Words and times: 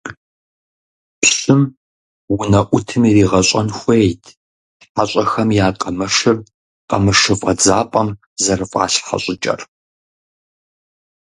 Пщым 1.21 1.61
унэӀутым 2.37 3.01
иригъэщӏэн 3.09 3.67
хуейт 3.77 4.23
хьэщӀэхэм 4.93 5.49
я 5.67 5.69
къамышыр 5.79 6.37
къамышы 6.89 7.33
фӀэдзапӀэм 7.39 8.07
зэрыфӀалъхьэ 8.43 9.17
щӀыкӀэр. 9.23 9.61